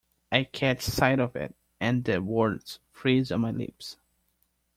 I 0.31 0.45
catch 0.45 0.81
sight 0.81 1.19
of 1.19 1.35
it, 1.35 1.53
and 1.79 2.03
the 2.05 2.23
words 2.23 2.79
freeze 2.91 3.31
on 3.31 3.41
my 3.41 3.51
lips. 3.51 3.97